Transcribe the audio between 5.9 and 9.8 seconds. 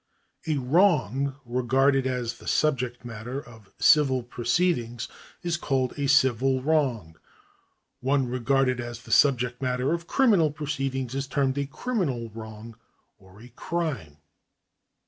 a civil wrong; one regarded as the subject